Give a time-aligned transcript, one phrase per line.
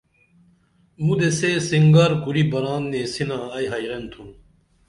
[1.05, 4.29] مُدے سے سنگار کُری بران نیسِنا ائی حیرن تُھم